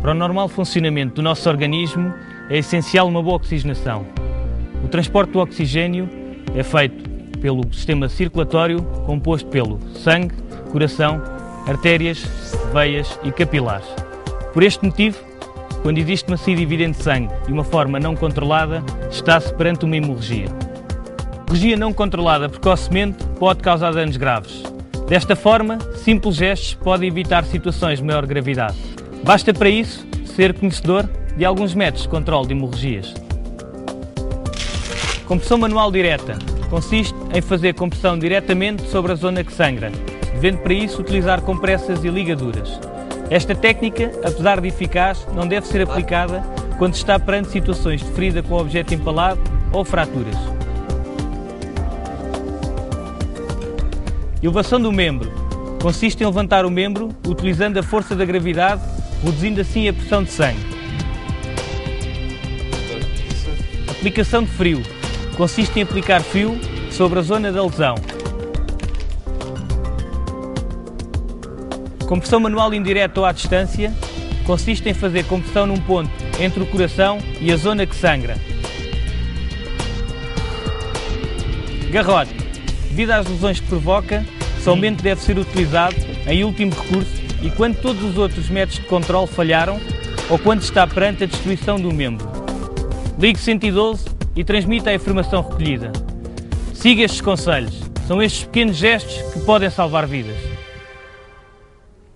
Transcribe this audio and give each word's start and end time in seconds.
Para 0.00 0.12
o 0.12 0.14
normal 0.14 0.48
funcionamento 0.48 1.16
do 1.16 1.22
nosso 1.22 1.46
organismo 1.48 2.12
é 2.48 2.58
essencial 2.58 3.06
uma 3.06 3.22
boa 3.22 3.36
oxigenação. 3.36 4.06
O 4.82 4.88
transporte 4.88 5.32
do 5.32 5.40
oxigênio 5.40 6.08
é 6.54 6.62
feito 6.62 7.08
pelo 7.38 7.62
sistema 7.72 8.08
circulatório 8.08 8.82
composto 9.04 9.48
pelo 9.50 9.78
sangue, 9.94 10.34
coração, 10.72 11.22
artérias, 11.66 12.24
veias 12.72 13.20
e 13.22 13.30
capilares. 13.30 13.86
Por 14.54 14.62
este 14.62 14.84
motivo, 14.86 15.18
quando 15.82 15.98
existe 15.98 16.28
uma 16.28 16.38
saída 16.38 16.62
evidente 16.62 16.96
de 16.96 17.04
sangue 17.04 17.32
de 17.46 17.52
uma 17.52 17.64
forma 17.64 18.00
não 18.00 18.16
controlada, 18.16 18.82
está-se 19.10 19.52
perante 19.52 19.84
uma 19.84 19.96
hemorragia. 19.96 20.46
Hemorragia 21.46 21.76
não 21.76 21.92
controlada 21.92 22.48
precocemente 22.48 23.22
pode 23.38 23.60
causar 23.60 23.92
danos 23.92 24.16
graves. 24.16 24.62
Desta 25.06 25.36
forma, 25.36 25.78
simples 25.96 26.36
gestos 26.36 26.74
podem 26.74 27.08
evitar 27.08 27.44
situações 27.44 27.98
de 27.98 28.04
maior 28.04 28.24
gravidade. 28.24 28.78
Basta 29.22 29.52
para 29.52 29.68
isso 29.68 30.06
ser 30.24 30.54
conhecedor 30.54 31.08
de 31.36 31.44
alguns 31.44 31.74
métodos 31.74 32.02
de 32.02 32.08
controle 32.08 32.48
de 32.48 32.54
hemorragias. 32.54 33.14
Compressão 35.26 35.58
manual 35.58 35.92
direta 35.92 36.38
consiste 36.68 37.14
em 37.34 37.40
fazer 37.40 37.74
compressão 37.74 38.18
diretamente 38.18 38.88
sobre 38.88 39.12
a 39.12 39.14
zona 39.14 39.44
que 39.44 39.52
sangra, 39.52 39.92
devendo 40.32 40.58
para 40.58 40.72
isso 40.72 41.00
utilizar 41.00 41.40
compressas 41.42 42.02
e 42.04 42.08
ligaduras. 42.08 42.80
Esta 43.28 43.54
técnica, 43.54 44.10
apesar 44.24 44.60
de 44.60 44.68
eficaz, 44.68 45.26
não 45.34 45.46
deve 45.46 45.66
ser 45.66 45.82
aplicada 45.82 46.42
quando 46.78 46.94
está 46.94 47.18
perante 47.18 47.50
situações 47.50 48.00
de 48.00 48.10
ferida 48.10 48.42
com 48.42 48.56
objeto 48.56 48.94
empalado 48.94 49.40
ou 49.72 49.84
fraturas. 49.84 50.36
Elevação 54.42 54.80
do 54.80 54.90
membro 54.90 55.30
consiste 55.82 56.22
em 56.22 56.26
levantar 56.26 56.64
o 56.64 56.70
membro 56.70 57.10
utilizando 57.26 57.78
a 57.78 57.82
força 57.82 58.16
da 58.16 58.24
gravidade, 58.24 58.82
reduzindo 59.22 59.60
assim 59.60 59.88
a 59.88 59.92
pressão 59.92 60.22
de 60.22 60.30
sangue. 60.30 60.60
Aplicação 63.88 64.42
de 64.44 64.50
frio 64.50 64.82
consiste 65.36 65.78
em 65.78 65.82
aplicar 65.82 66.22
fio 66.22 66.58
sobre 66.90 67.18
a 67.18 67.22
zona 67.22 67.52
da 67.52 67.62
lesão. 67.62 67.94
Compressão 72.06 72.40
manual 72.40 72.74
indireta 72.74 73.20
ou 73.20 73.26
à 73.26 73.32
distância 73.32 73.94
consiste 74.44 74.88
em 74.88 74.94
fazer 74.94 75.24
compressão 75.26 75.66
num 75.66 75.78
ponto 75.78 76.10
entre 76.40 76.62
o 76.62 76.66
coração 76.66 77.18
e 77.40 77.52
a 77.52 77.56
zona 77.56 77.86
que 77.86 77.94
sangra. 77.94 78.36
Garrote. 81.90 82.34
Devido 82.88 83.12
às 83.12 83.28
lesões 83.28 83.60
que 83.60 83.66
provoca, 83.66 84.24
somente 84.62 85.02
deve 85.02 85.20
ser 85.20 85.38
utilizado 85.38 85.94
em 86.26 86.42
último 86.42 86.72
recurso 86.72 87.19
e 87.42 87.50
quando 87.50 87.80
todos 87.80 88.02
os 88.02 88.18
outros 88.18 88.48
métodos 88.48 88.80
de 88.80 88.86
controle 88.86 89.26
falharam 89.26 89.80
ou 90.28 90.38
quando 90.38 90.62
está 90.62 90.86
perante 90.86 91.24
a 91.24 91.26
destruição 91.26 91.80
do 91.80 91.92
membro. 91.92 92.28
Ligue 93.18 93.38
112 93.38 94.04
e 94.36 94.44
transmita 94.44 94.90
a 94.90 94.94
informação 94.94 95.42
recolhida. 95.42 95.92
Siga 96.72 97.02
estes 97.02 97.20
conselhos. 97.20 97.80
São 98.06 98.22
estes 98.22 98.44
pequenos 98.44 98.76
gestos 98.76 99.32
que 99.32 99.40
podem 99.40 99.70
salvar 99.70 100.06
vidas. 100.06 100.36